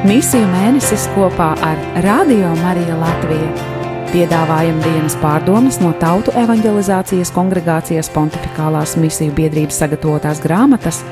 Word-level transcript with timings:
Misiju 0.00 0.46
mēnesis 0.48 1.02
kopā 1.12 1.50
ar 1.60 1.80
Radio 2.00 2.54
Mariju 2.56 2.94
Latviju. 2.96 3.48
Piedāvājam 4.08 4.78
dienas 4.80 5.12
pārdomas 5.20 5.76
no 5.82 5.90
Tautu 6.00 6.32
evanģelizācijas 6.40 7.28
kongregācijas 7.36 8.08
pontificālās 8.14 8.94
misiju 8.96 9.34
biedrības 9.36 9.82
sagatavotās 9.82 10.40
grāmatas 10.40 11.02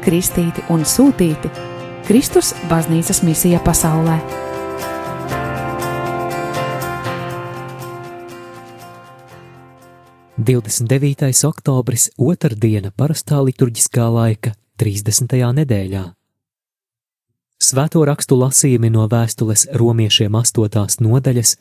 Kristīti 0.00 0.64
un 0.72 0.88
Sūtīti- 0.88 1.52
Kristus 2.08 2.54
baznīcas 2.72 3.20
misija 3.20 3.60
pasaulē. 3.60 4.16
Divdesmit 10.38 10.88
devītais 10.88 11.44
oktobris, 11.44 12.08
otrdiena 12.16 12.96
parastā 12.96 13.44
liturģiskā 13.44 14.08
laika, 14.08 14.56
30. 14.80 15.52
nedēļā. 15.52 16.17
Svēto 17.58 18.04
rakstu 18.06 18.36
lasījumi 18.38 18.86
no 18.94 19.08
vēstules 19.10 19.64
romiešiem 19.74 20.36
8. 20.38 21.02
nodaļas, 21.02 21.56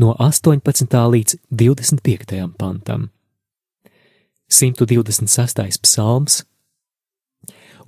no 0.00 0.12
18. 0.20 0.98
līdz 1.14 1.38
25. 1.48 2.42
pantam. 2.60 3.08
126. 4.52 5.80
psalms 5.80 6.42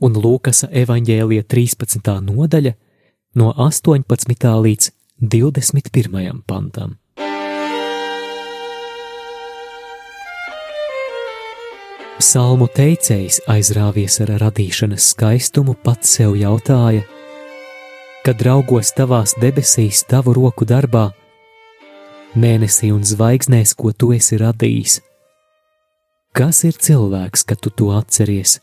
un 0.00 0.16
Lūkasa 0.16 0.70
evaņģēlija 0.72 1.44
13. 1.44 2.00
nodaļa 2.24 2.72
no 3.36 3.52
18. 3.52 4.48
līdz 4.64 4.90
21. 5.20 6.40
pantam. 6.48 6.96
Psalmu 12.14 12.70
teicējs 12.72 13.42
aizrāvies 13.52 14.16
ar 14.24 14.38
radīšanas 14.40 15.10
skaistumu, 15.12 15.74
pats 15.84 16.16
sev 16.16 16.38
jautāja, 16.40 17.04
kad 18.24 18.40
raugos 18.40 18.94
tavās 18.96 19.34
debesīs, 19.36 20.00
tavu 20.08 20.32
roku 20.32 20.64
darbā, 20.64 21.10
mēnesī 22.40 22.88
un 22.94 23.04
zvaigznēs, 23.04 23.74
ko 23.76 23.92
tu 23.92 24.14
esi 24.16 24.38
radījis. 24.40 25.00
Kas 26.34 26.64
ir 26.64 26.78
cilvēks, 26.80 27.44
kad 27.44 27.60
tu 27.60 27.70
to 27.70 27.92
atceries, 27.94 28.56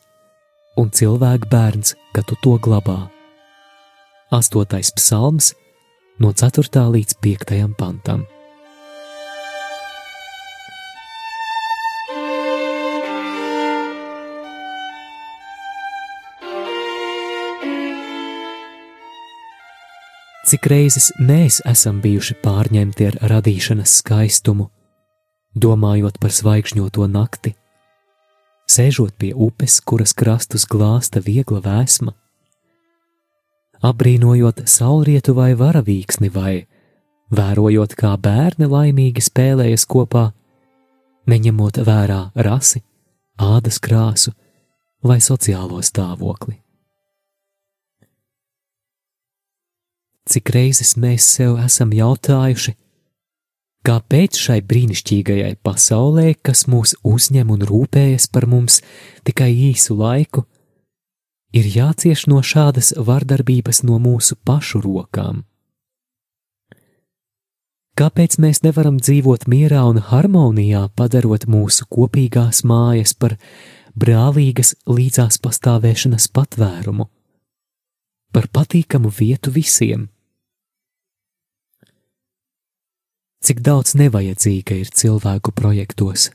un 0.82 0.90
cilvēka 0.90 1.48
bērns, 1.52 1.94
kad 2.16 2.26
tu 2.28 2.36
to 2.42 2.58
glabā? 2.58 3.06
Astotais 4.34 4.90
psalms 4.98 5.54
no 6.20 6.34
4. 6.34 6.88
līdz 6.98 7.20
5. 7.22 7.76
pantam. 7.78 8.26
Cik 20.52 20.66
reizes 20.68 21.06
mēs 21.16 21.62
esam 21.64 22.02
bijuši 22.04 22.36
pārņemti 22.44 23.06
ar 23.08 23.16
radīšanas 23.32 23.92
skaistumu, 24.02 24.66
domājot 25.56 26.18
par 26.20 26.34
zvaigžņoto 26.36 27.06
nakti, 27.08 27.54
sēžot 28.68 29.14
pie 29.16 29.30
upes, 29.32 29.78
kuras 29.80 30.12
krastus 30.12 30.66
glāsta 30.68 31.22
viegla 31.24 31.62
vēsma, 31.64 32.12
apbrīnojot 33.80 34.66
saulrietu 34.68 35.38
vai 35.40 35.54
varavīksni, 35.56 36.28
vai 36.36 36.66
vērojot, 37.32 37.96
kā 37.96 38.12
bērni 38.20 38.68
laimīgi 38.68 39.24
spēlējas 39.24 39.88
kopā, 39.88 40.34
neņemot 41.32 41.80
vērā 41.88 42.26
rasi, 42.36 42.84
ādas 43.40 43.80
krāsu 43.80 44.36
vai 45.00 45.22
sociālo 45.24 45.80
stāvokli. 45.80 46.61
Cik 50.30 50.54
reizes 50.54 50.96
mēs 51.00 51.26
sev 51.38 51.58
esam 51.64 51.92
jautājuši, 51.96 52.76
kāpēc 53.88 54.38
šai 54.38 54.60
brīnišķīgajai 54.62 55.56
pasaulē, 55.66 56.34
kas 56.46 56.68
mūs 56.70 56.96
uzņem 57.08 57.54
un 57.54 57.66
rūpējas 57.66 58.28
par 58.34 58.48
mums 58.50 58.82
tikai 59.28 59.50
īsu 59.72 59.98
laiku, 59.98 60.46
ir 61.54 61.68
jācieš 61.68 62.28
no 62.32 62.42
šādas 62.46 62.94
vardarbības 62.98 63.84
no 63.88 63.98
mūsu 64.02 64.38
pašu 64.46 64.84
rokām. 64.86 65.46
Kāpēc 68.00 68.38
mēs 68.40 68.62
nevaram 68.64 69.02
dzīvot 69.02 69.50
mierā 69.52 69.82
un 69.90 70.00
harmonijā, 70.00 70.86
padarot 70.96 71.44
mūsu 71.52 71.86
kopīgās 71.92 72.64
mājas 72.64 73.12
par 73.14 73.36
brālīgas 74.00 74.78
līdzās 74.88 75.42
pastāvēšanas 75.44 76.30
patvērumu, 76.32 77.10
par 78.32 78.48
patīkamu 78.52 79.12
vietu 79.14 79.54
visiem? 79.54 80.10
cik 83.42 83.64
daudz 83.66 83.96
nevajadzīga 83.98 84.78
ir 84.84 84.92
cilvēku 84.94 85.54
projektos. 85.58 86.30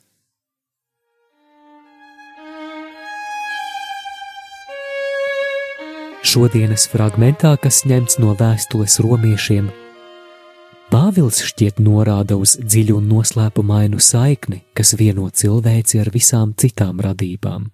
Šodienas 6.26 6.88
fragmentā, 6.90 7.52
kas 7.62 7.84
ņemts 7.86 8.18
no 8.18 8.34
vēstules 8.38 8.98
romiešiem, 9.04 9.70
Pāvils 10.86 11.40
šķiet 11.42 11.80
norāda 11.82 12.36
uz 12.38 12.52
dziļu 12.62 13.00
un 13.00 13.08
noslēpumainu 13.10 13.98
saikni, 13.98 14.60
kas 14.70 14.94
vieno 14.94 15.26
cilvēci 15.34 15.98
ar 15.98 16.12
visām 16.14 16.52
citām 16.54 17.02
radībām. 17.02 17.64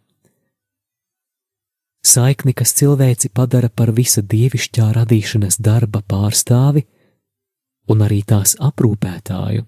Saikni, 2.03 2.51
kas 2.51 2.75
cilvēci 2.75 3.31
padara 3.31 3.71
par 3.71 3.93
visa 3.95 4.23
dievišķā 4.27 4.89
radīšanas 4.97 5.61
darba 5.63 6.03
pārstāvi 6.03 6.83
un 7.93 8.03
arī 8.03 8.23
tās 8.27 8.57
aprūpētāju. 8.59 9.67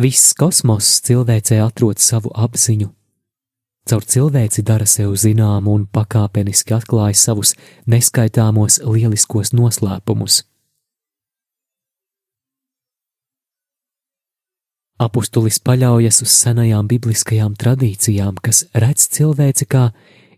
Viss 0.00 0.32
kosmoss 0.38 1.02
cilvēcē 1.04 1.58
atrod 1.60 2.00
savu 2.00 2.30
apziņu, 2.32 2.88
caur 3.90 4.06
cilvēci 4.06 4.62
dara 4.64 4.86
sev 4.88 5.12
zināmu 5.18 5.74
un 5.76 5.88
pakāpeniski 5.90 6.72
atklāja 6.78 7.18
savus 7.20 7.52
neskaitāmos 7.90 8.78
lieliskos 8.86 9.52
noslēpumus. 9.52 10.44
Apustulis 15.00 15.56
paļaujas 15.64 16.20
uz 16.26 16.32
senajām 16.42 16.84
bibliskajām 16.88 17.54
tradīcijām, 17.56 18.36
kas 18.44 18.66
redz 18.76 19.06
cilvēci 19.14 19.64
kā 19.64 19.86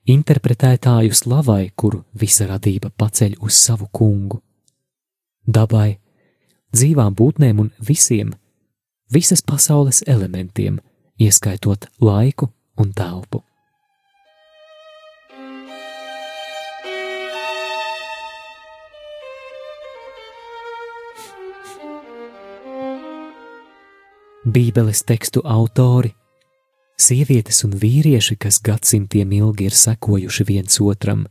interpretētāju 0.06 1.16
slavai, 1.18 1.72
kuru 1.74 2.04
visa 2.14 2.46
radība 2.46 2.92
paceļ 2.94 3.40
uz 3.42 3.58
savu 3.58 3.88
kungu. 3.90 4.38
Dabai, 5.42 5.98
dzīvām 6.70 7.16
būtnēm 7.18 7.64
un 7.64 7.72
visiem, 7.82 8.30
visas 9.10 9.42
pasaules 9.42 10.04
elementiem, 10.06 10.78
ieskaitot 11.18 11.88
laiku 11.98 12.52
un 12.78 12.94
telpu. 12.94 13.42
Bībeles 24.42 25.04
tekstu 25.06 25.38
autori. 25.46 26.10
Sievietes 26.98 27.62
un 27.62 27.76
vīrieši, 27.78 28.34
kas 28.42 28.58
gadsimtiem 28.58 29.30
ilgi 29.38 29.68
ir 29.70 29.76
sekojuši 29.78 30.46
viens 30.48 30.80
otram, 30.82 31.28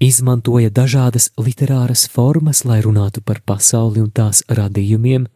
izmantoja 0.00 0.70
dažādas 0.72 1.28
literāras 1.36 2.06
formas, 2.08 2.64
lai 2.64 2.80
runātu 2.80 3.20
par 3.20 3.42
pasauli 3.44 4.00
un 4.00 4.08
tās 4.16 4.40
radījumiem, 4.48 5.28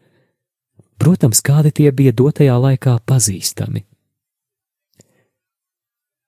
protams, 0.97 1.43
kādi 1.45 1.71
tie 1.71 1.91
bija 1.91 2.15
dotajā 2.17 2.57
laikā 2.57 2.97
pazīstami. 3.05 3.85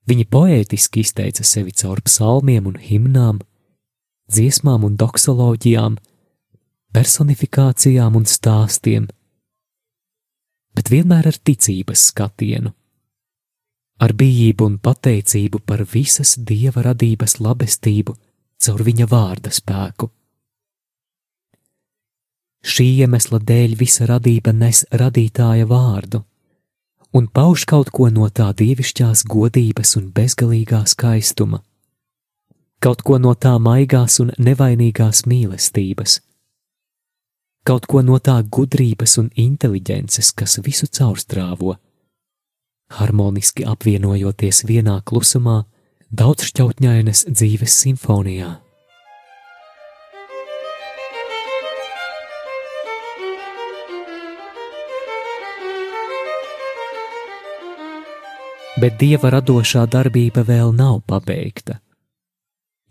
Viņi 0.08 0.30
poētiski 0.30 1.02
izteica 1.02 1.44
sevi 1.44 1.74
caur 1.74 2.06
psalmiem 2.06 2.70
un 2.70 2.78
himnām, 2.78 3.42
dziesmām 4.30 4.86
un 4.86 5.02
doksoloģijām, 5.02 5.98
personifikācijām 6.94 8.16
un 8.22 8.30
stāstiem, 8.30 9.10
bet 10.78 10.94
vienmēr 10.94 11.32
ar 11.34 11.40
ticības 11.50 12.12
skatienu 12.12 12.74
ar 14.04 14.14
bijību 14.14 14.68
un 14.70 14.78
pateicību 14.78 15.62
par 15.66 15.84
visas 15.94 16.36
dieva 16.38 16.84
radības 16.86 17.40
labestību 17.42 18.16
caur 18.64 18.84
viņa 18.86 19.08
vārda 19.10 19.54
spēku. 19.54 20.10
Šī 22.68 22.88
iemesla 23.04 23.40
dēļ 23.40 23.76
visa 23.80 24.08
radība 24.10 24.54
nes 24.54 24.84
radītāja 24.92 25.68
vārdu 25.70 26.24
un 27.18 27.30
pauž 27.34 27.64
kaut 27.70 27.90
ko 27.96 28.10
no 28.14 28.28
tā 28.30 28.50
dievišķās 28.60 29.24
godības 29.32 29.96
un 29.98 30.10
bezgalīgā 30.14 30.82
skaistuma, 30.92 31.62
kaut 32.84 33.02
ko 33.08 33.18
no 33.18 33.34
tā 33.34 33.56
maigās 33.58 34.20
un 34.22 34.34
nevainīgās 34.38 35.24
mīlestības, 35.32 36.20
kaut 37.68 37.88
ko 37.92 38.00
no 38.00 38.16
tā 38.24 38.38
gudrības 38.48 39.18
un 39.20 39.28
inteliģences, 39.36 40.32
kas 40.40 40.60
visu 40.64 40.88
caurstrāvo 40.88 41.76
harmoniski 42.96 43.66
apvienojoties 43.68 44.64
vienā 44.70 45.02
klusumā 45.04 45.66
daudzšķautņainas 46.16 47.26
dzīves 47.28 47.76
simfonijā. 47.84 48.54
Bet 58.78 58.96
dieva 59.02 59.34
radošā 59.34 59.84
darbība 59.90 60.46
vēl 60.48 60.72
nav 60.78 61.02
pabeigta 61.10 61.82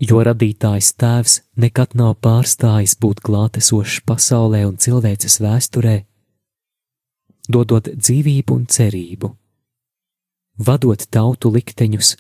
jo 0.01 0.21
radītājs 0.25 0.93
tēvs 1.01 1.41
nekad 1.57 1.97
nav 1.97 2.17
pārstājis 2.25 2.97
būt 3.01 3.23
klātesošs 3.25 4.03
pasaulē 4.07 4.67
un 4.69 4.77
cilvēces 4.77 5.41
vēsturē, 5.41 5.97
dodot 7.49 7.89
dzīvību 7.89 8.57
un 8.57 8.67
cerību, 8.67 9.33
vadot 10.59 11.07
tautu 11.11 11.53
likteņus 11.55 12.17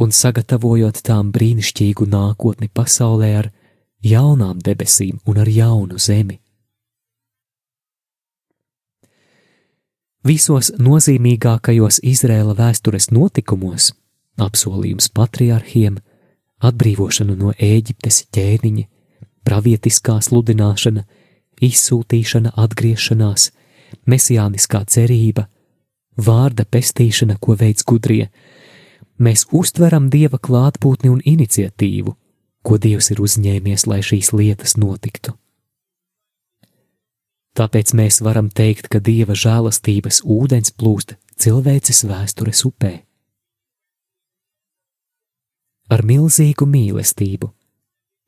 un 0.00 0.12
sagatavojot 0.12 1.02
tām 1.04 1.32
brīnišķīgu 1.32 2.08
nākotni 2.08 2.70
pasaulē 2.72 3.34
ar 3.42 3.50
jaunām 4.02 4.62
debesīm 4.64 5.20
un 5.26 5.42
ar 5.44 5.48
jaunu 5.48 5.98
zemi. 6.00 6.38
Visos 10.22 10.70
nozīmīgākajos 10.78 11.98
Izrēla 12.06 12.54
vēstures 12.54 13.10
notikumos 13.10 13.90
apsolījums 14.40 15.10
patriarhiem– 15.12 16.00
atbrīvošanu 16.62 17.36
no 17.38 17.52
Ēģiptes 17.58 18.26
ķēniņa, 18.34 18.84
pravietiskā 19.46 20.18
sludināšana, 20.22 21.04
izsūtīšana, 21.62 22.54
atgriešanās, 22.58 23.50
mesijāniskā 24.06 24.82
cerība, 24.90 25.48
vārda 26.16 26.64
pestīšana, 26.64 27.38
ko 27.42 27.56
veids 27.58 27.86
gudrie. 27.86 28.30
Mēs 29.22 29.46
uztveram 29.52 30.08
dieva 30.10 30.38
klātbūtni 30.38 31.12
un 31.12 31.20
iniciatīvu, 31.24 32.16
ko 32.62 32.78
dievs 32.78 33.10
ir 33.14 33.22
uzņēmies, 33.22 33.86
lai 33.90 34.00
šīs 34.02 34.32
lietas 34.34 34.76
notiktu. 34.78 35.36
Tāpēc 37.52 37.92
mēs 37.92 38.22
varam 38.24 38.48
teikt, 38.48 38.88
ka 38.88 38.98
dieva 38.98 39.36
žēlastības 39.36 40.22
ūdens 40.24 40.72
plūst 40.72 41.18
cilvēces 41.36 42.06
vēstures 42.08 42.64
upē 42.64 42.94
ar 45.92 46.02
milzīgu 46.08 46.66
mīlestību, 46.68 47.50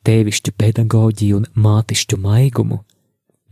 tēvišķu 0.05 0.53
pedagoģiju 0.61 1.41
un 1.41 1.47
mātišķu 1.67 2.19
maigumu, 2.21 2.83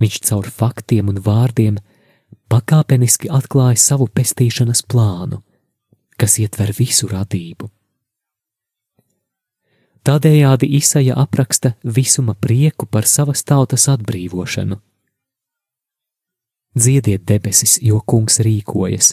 viņš 0.02 0.18
caur 0.28 0.48
faktiem 0.52 1.08
un 1.12 1.20
vārdiem 1.24 1.78
pakāpeniski 2.52 3.30
atklāja 3.32 3.80
savu 3.80 4.08
pestīšanas 4.12 4.84
plānu, 4.84 5.40
kas 6.20 6.36
ietver 6.42 6.74
visu 6.76 7.08
radību. 7.08 7.70
Tādējādi 10.02 10.66
Isaija 10.76 11.14
apraksta 11.22 11.76
visuma 11.84 12.34
prieku 12.34 12.88
par 12.90 13.06
savas 13.06 13.44
tautas 13.46 13.86
atbrīvošanu. 13.88 14.80
Dziediet 16.74 17.22
debesis, 17.28 17.76
jo 17.84 18.00
kungs 18.00 18.40
rīkojas, 18.42 19.12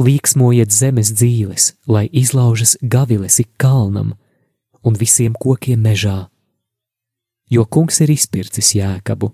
Līksmojiet 0.00 0.72
zemes 0.72 1.12
dzīves, 1.12 1.74
lai 1.86 2.08
izlaužas 2.12 2.78
gaviles 2.80 3.38
ik 3.42 3.50
kalnam 3.60 4.14
un 4.82 4.96
visiem 4.98 5.34
kokiem 5.36 5.82
mežā, 5.84 6.28
jo 7.50 7.64
kungs 7.68 8.00
ir 8.00 8.10
izpircis 8.10 8.72
jēkabu, 8.78 9.30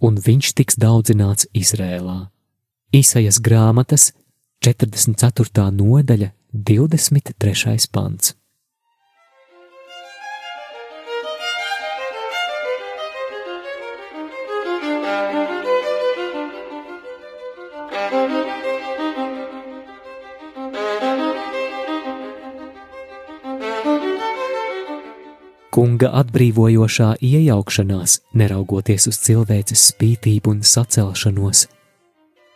un 0.00 0.16
viņš 0.18 0.54
tiks 0.58 0.78
daudzināts 0.80 1.48
Izrēlā. 1.54 2.30
Īsajas 2.94 3.40
grāmatas 3.44 4.12
44. 4.64 5.68
nodaļa, 5.76 6.32
23. 6.54 7.90
pants. 7.92 8.34
Kunga 25.74 26.12
atbrīvojošā 26.20 27.16
iejaukšanās, 27.18 28.20
neraugoties 28.38 29.08
uz 29.10 29.16
cilvēces 29.26 29.88
spītību 29.90 30.52
un 30.52 30.60
sacelšanos, 30.62 31.64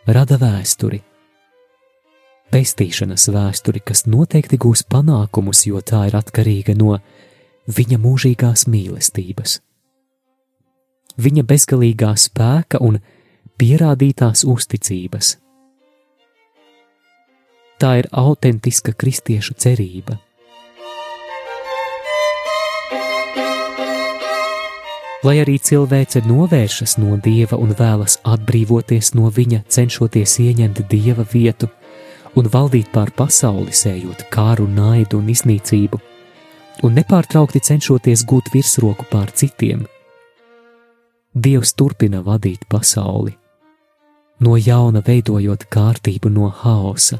rada 0.07 0.37
vēsturi. 0.39 1.01
Pestīšanas 2.49 3.27
vēsturi, 3.35 3.81
kas 3.83 4.05
noteikti 4.07 4.57
gūs 4.63 4.85
panākumus, 4.87 5.65
jo 5.67 5.81
tā 5.83 6.05
ir 6.07 6.15
atkarīga 6.17 6.77
no 6.79 6.95
viņa 7.67 7.99
mūžīgās 8.05 8.65
mīlestības, 8.71 9.59
viņa 11.19 11.43
bezgalīgā 11.51 12.13
spēka 12.15 12.79
un 12.81 13.01
pierādītās 13.59 14.45
uzticības. 14.47 15.35
Tā 17.79 17.93
ir 17.99 18.09
autentiska 18.15 18.95
kristiešu 18.95 19.59
cerība 19.59 20.17
Lai 25.23 25.35
arī 25.41 25.57
cilvēce 25.59 26.21
novēršas 26.23 26.95
no 27.01 27.17
dieva 27.19 27.57
un 27.59 27.73
vēlas 27.75 28.21
atbrīvoties 28.23 29.11
no 29.19 29.27
viņa, 29.35 29.65
cenšoties 29.67 30.37
ieņemt 30.45 30.85
dieva 30.87 31.25
vietu 31.33 31.67
un 32.39 32.47
valdīt 32.47 32.87
pār 32.93 33.11
pasauli, 33.11 33.73
sējot 33.75 34.29
kāru, 34.31 34.67
naidu 34.69 35.19
un 35.19 35.27
iznīcību, 35.33 35.99
un 36.87 36.95
nepārtraukti 36.95 37.59
cenšoties 37.59 38.23
gūt 38.29 38.53
virsroku 38.53 39.09
pār 39.11 39.33
citiem, 39.35 39.83
Dievs 41.35 41.75
turpina 41.77 42.23
vadīt 42.25 42.63
pasauli, 42.65 43.35
no 44.41 44.55
jauna 44.57 45.03
veidojot 45.05 45.67
kārtību 45.69 46.31
no 46.33 46.47
haosa, 46.49 47.19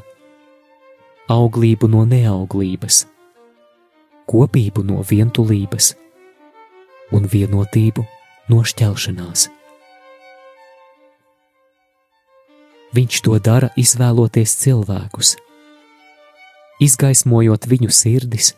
auglību 1.30 1.86
no 1.92 2.02
neauglības, 2.10 3.04
kopību 4.26 4.82
no 4.88 5.04
vientulības 5.06 5.92
un 7.16 7.26
vienotību 7.30 8.04
no 8.50 8.62
šķelšanās. 8.66 9.48
Viņš 12.90 13.20
to 13.22 13.36
dara 13.38 13.68
izvēloties 13.78 14.56
cilvēkus, 14.64 15.36
izgaismojot 16.82 17.68
viņu 17.70 17.92
sirdis, 17.94 18.54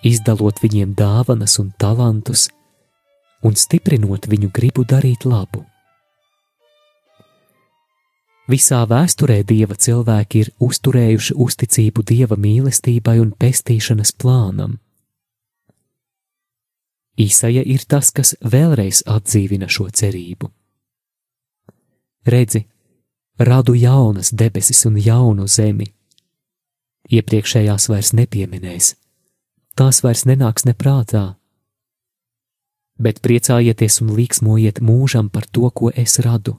izdalot 0.00 0.62
viņiem 0.62 0.94
dāvanas 0.96 1.58
un 1.60 1.74
talantus 1.76 2.48
un 3.42 3.58
stiprinot 3.58 4.30
viņu 4.30 4.48
gribu 4.54 4.86
darīt 4.88 5.26
labu. 5.28 5.66
Visā 8.50 8.80
vēsturē 8.88 9.42
dieva 9.46 9.76
cilvēki 9.78 10.40
ir 10.42 10.48
uzturējuši 10.62 11.36
uzticību 11.44 12.02
dieva 12.08 12.36
mīlestībai 12.36 13.20
un 13.22 13.30
pestīšanas 13.38 14.12
plānam. 14.18 14.78
Īsaja 17.20 17.62
ir 17.68 17.84
tas, 17.88 18.10
kas 18.10 18.34
vēlreiz 18.40 19.02
atdzīvina 19.06 19.68
šo 19.68 19.88
cerību. 19.92 20.48
Redzi, 22.24 22.62
radu 23.38 23.74
jaunas 23.74 24.32
debesis 24.32 24.86
un 24.86 24.96
jaunu 24.96 25.46
zemi. 25.46 25.90
Iepriekšējās 27.12 27.88
vairs 27.90 28.12
nepieminēs, 28.16 28.94
tās 29.76 30.00
vairs 30.04 30.24
nenāks 30.24 30.64
neprātā. 30.64 31.34
Bet 33.02 33.20
priecājieties 33.20 34.00
un 34.04 34.14
līksmojiet 34.16 34.80
mūžam 34.80 35.28
par 35.28 35.48
to, 35.50 35.68
ko 35.70 35.90
es 35.90 36.20
radu, 36.22 36.56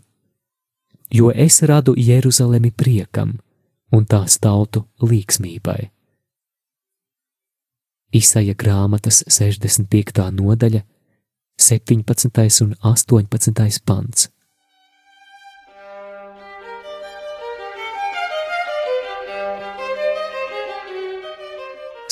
jo 1.10 1.32
es 1.32 1.62
radu 1.64 1.96
Jeruzalemi 1.98 2.72
priekam 2.72 3.40
un 3.94 4.06
tās 4.06 4.38
tautu 4.42 4.84
līksmībai. 5.02 5.93
Isaija 8.14 8.54
grāmatas 8.54 9.24
65. 9.28 10.22
nodaļa, 10.38 10.84
17. 11.58 12.62
un 12.66 12.76
18. 12.82 13.82
pants. 13.86 14.30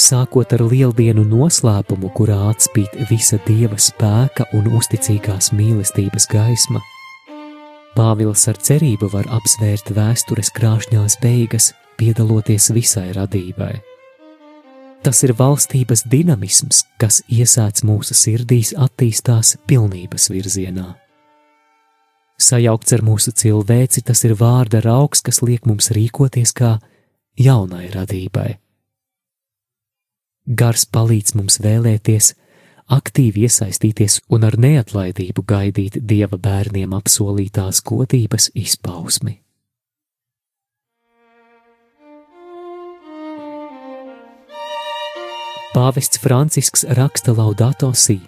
Sākot 0.01 0.55
ar 0.55 0.63
lieldienu 0.65 1.23
noslēpumu, 1.29 2.09
kurā 2.17 2.39
atspīd 2.49 2.97
visa 3.11 3.37
dieva 3.45 3.77
spēka 3.77 4.49
un 4.57 4.71
uzticīgās 4.79 5.51
mīlestības 5.53 6.25
gaisma, 6.31 6.81
Pāvils 7.91 8.45
ar 8.47 8.55
cerību 8.55 9.09
var 9.11 9.27
apsvērt 9.35 9.91
vēstures 9.91 10.53
krāšņās 10.55 11.17
beigas, 11.19 11.73
piedaloties 11.99 12.69
visai 12.71 13.09
radībai. 13.17 13.73
Tas 15.01 15.23
ir 15.25 15.33
valstības 15.33 16.03
dinamisms, 16.05 16.83
kas 17.01 17.23
iesāc 17.25 17.81
mūsu 17.81 18.13
sirdīs, 18.13 18.75
attīstās 18.77 19.55
pilnības 19.65 20.29
virzienā. 20.29 20.91
Sajaukts 22.41 22.93
ar 22.93 23.01
mūsu 23.05 23.33
cilvēci, 23.33 24.03
tas 24.05 24.21
ir 24.25 24.35
vārda 24.37 24.81
augs, 24.93 25.21
kas 25.25 25.41
liek 25.41 25.65
mums 25.65 25.89
rīkoties 25.93 26.53
kā 26.53 26.75
jaunai 27.37 27.89
radībai. 27.93 28.59
Gars 30.45 30.85
palīdz 30.85 31.35
mums 31.37 31.59
vēlēties, 31.61 32.33
aktīvi 32.89 33.45
iesaistīties 33.45 34.19
un 34.29 34.45
ar 34.45 34.57
neatlaidību 34.57 35.45
gaidīt 35.47 35.97
dieva 36.01 36.37
bērniem 36.37 36.93
apsolītās 36.97 37.81
godības 37.85 38.51
izpausmi. 38.53 39.39
Pāvests 45.71 46.19
Francisks 46.19 46.83
raksta 46.97 47.31
Laudato 47.31 47.93
Si. 47.93 48.19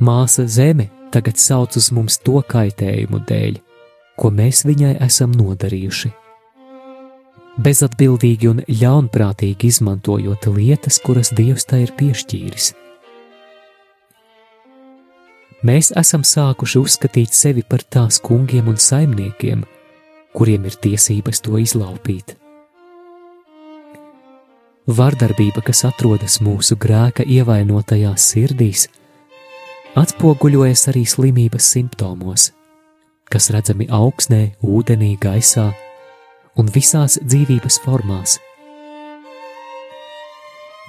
Māsa 0.00 0.46
Zeme 0.48 0.88
tagad 1.14 1.38
sauc 1.38 1.76
uz 1.78 1.90
mums 1.94 2.18
to 2.24 2.40
kaitējumu 2.42 3.20
dēļ, 3.28 3.60
ko 4.18 4.32
mēs 4.34 4.64
viņai 4.66 4.96
esam 5.06 5.36
nodarījuši 5.36 6.10
bezatbildīgi 7.60 8.48
un 8.50 8.60
ļaunprātīgi 8.68 9.70
izmantojot 9.70 10.46
lietas, 10.54 11.00
kuras 11.04 11.32
Dievs 11.36 11.66
tai 11.68 11.84
ir 11.84 11.94
piešķīris. 11.98 12.72
Mēs 15.66 15.90
esam 15.98 16.24
sākuši 16.24 16.80
uzskatīt 16.80 17.36
sevi 17.36 17.64
par 17.66 17.84
tās 17.84 18.20
kungiem 18.24 18.70
un 18.72 18.78
saimniekiem, 18.80 19.66
kuriem 20.32 20.64
ir 20.70 20.78
tiesības 20.80 21.42
to 21.44 21.60
izlaupīt. 21.60 22.38
Vardarbība, 24.90 25.62
kas 25.62 25.84
atrodas 25.86 26.40
mūsu 26.42 26.74
grēka 26.80 27.22
ievainotajās 27.22 28.24
sirdīs, 28.32 28.88
atspoguļojas 29.94 30.88
arī 30.90 31.04
slimības 31.06 31.68
simptomos, 31.76 32.48
kas 33.30 33.52
redzami 33.54 33.86
augsnē, 33.86 34.56
ūdenī, 34.66 35.12
gaisā, 35.22 35.68
un 36.58 36.70
visās 36.74 37.20
dzīvības 37.22 37.78
formās. 37.84 38.40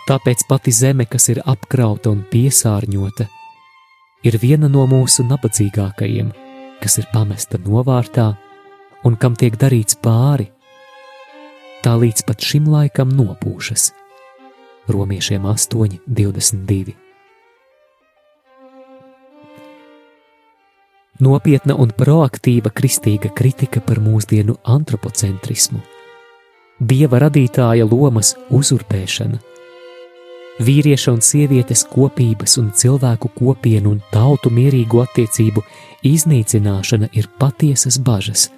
Tāpēc 0.10 0.48
pati 0.50 0.74
zeme, 0.74 1.06
kas 1.06 1.30
ir 1.30 1.44
apkrauta 1.46 2.10
un 2.10 2.24
piesārņota, 2.32 3.28
ir 4.26 4.40
viena 4.42 4.72
no 4.72 4.88
mūsu 4.90 5.28
nabadzīgākajiem, 5.30 6.34
kas 6.82 6.98
ir 6.98 7.06
pamesta 7.14 7.62
novārtā 7.62 8.32
un 9.06 9.14
kam 9.22 9.38
tiek 9.38 9.62
darīts 9.62 10.00
pāri. 10.02 10.50
Tā 11.82 11.96
līdz 11.98 12.28
pat 12.28 12.44
šim 12.46 12.68
laikam 12.70 13.10
nopūšas. 13.18 13.88
Romiešiem 14.92 15.46
8, 15.50 15.96
22. 16.06 16.94
nopietna 21.22 21.76
un 21.78 21.90
proaktīva 21.94 22.72
kristīga 22.74 23.30
kritika 23.34 23.82
par 23.86 24.02
mūsdienu 24.02 24.56
antropocentrismu, 24.74 25.82
dieva 26.82 27.22
radītāja 27.22 27.86
lomas 27.86 28.34
uzurpēšana, 28.50 29.38
vīrieša 30.62 31.14
un 31.14 31.22
sievietes 31.26 31.86
kopības 31.90 32.58
un 32.62 32.72
cilvēku 32.78 33.34
kopienu 33.38 33.96
un 33.96 34.02
tautu 34.14 34.54
mierīgu 34.54 35.02
attiecību 35.06 35.66
iznīcināšana 36.10 37.12
ir 37.14 37.30
patiesas 37.42 37.98
bažas, 38.02 38.50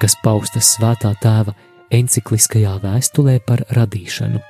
kas 0.00 0.16
paustas 0.24 0.74
svētā 0.76 1.12
tēva 1.20 1.56
encikliskajā 1.90 2.78
vēstulē 2.82 3.38
par 3.46 3.64
radīšanu. 3.76 4.40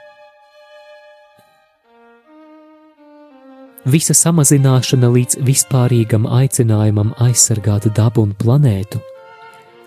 Visa 3.91 4.13
samazināšana 4.13 5.09
līdz 5.09 5.39
vispārīgam 5.41 6.27
aicinājumam 6.29 7.15
aizsargāt 7.25 7.89
dabu 7.97 8.27
un 8.27 8.35
planētu 8.37 9.01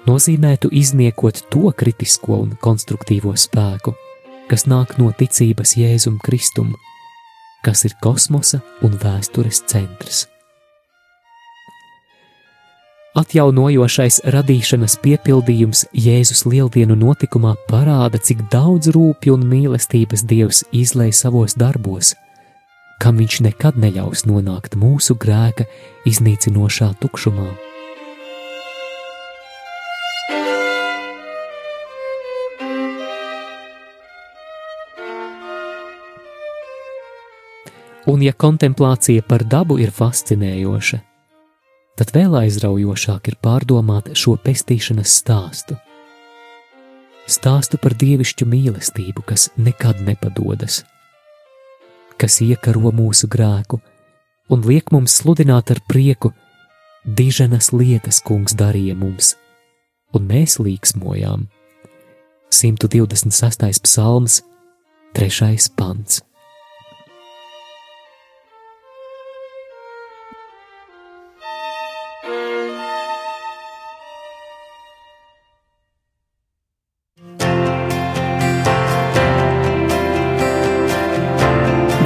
nozīmētu 0.08 0.72
izniekot 0.74 1.46
to 1.54 1.72
kritisko 1.78 2.42
un 2.44 2.58
konstruktīvo 2.62 3.36
spēku, 3.38 3.94
kas 4.50 4.68
nāk 4.68 4.98
no 5.00 5.14
ticības 5.16 5.78
Jēzum 5.80 6.20
Kristum, 6.24 6.74
kas 7.64 7.86
ir 7.88 7.96
kosmosa 8.04 8.64
un 8.84 8.98
vēstures 9.00 9.64
centrs. 9.70 10.26
Atjaunojošais 13.13 14.24
radīšanas 14.34 14.96
piepildījums 15.03 15.84
Jēzus 15.93 16.48
lieldienu 16.50 16.96
notikumā 16.98 17.51
parāda, 17.67 18.17
cik 18.17 18.39
daudz 18.50 18.89
rūpju 18.96 19.36
un 19.36 19.43
mīlestības 19.51 20.24
Dievs 20.25 20.63
izlēja 20.74 21.13
savos 21.20 21.53
darbos, 21.53 22.15
kam 22.98 23.22
viņš 23.22 23.38
nekad 23.46 23.77
neļaus 23.77 24.25
nonākt 24.25 24.74
mūsu 24.74 25.13
grēka 25.13 25.67
iznīcinošā 26.10 26.89
tukšumā. 27.05 27.51
Un, 38.10 38.25
ja 38.25 38.34
kontemplācija 38.34 39.22
par 39.29 39.46
dabu 39.46 39.77
ir 39.77 39.93
fascinējoša, 39.93 41.03
tad 42.00 42.14
vēl 42.16 42.40
aizraujošāk 42.44 43.32
ir 43.32 43.40
pārdomāt 43.44 44.14
šo 44.18 44.38
pestīšanas 44.42 45.20
stāstu. 45.22 45.78
Stāstu 47.30 47.80
par 47.80 47.96
dievišķu 47.96 48.48
mīlestību, 48.50 49.24
kas 49.28 49.48
nekad 49.56 50.02
nepadodas 50.04 50.82
kas 52.24 52.40
iekaro 52.44 52.94
mūsu 52.96 53.28
grēku 53.32 53.82
un 54.54 54.64
liek 54.68 54.92
mums 54.96 55.18
sludināt 55.20 55.72
ar 55.74 55.82
prieku 55.90 56.32
diženas 57.04 57.74
lietas, 57.76 58.22
kungs 58.24 58.56
darīja 58.56 58.96
mums, 58.96 59.34
un 60.16 60.28
mēs 60.30 60.56
līksmojām. 60.64 61.50
126. 62.54 63.82
psalms, 63.84 64.40
3. 65.18 65.58
pants. 65.76 66.22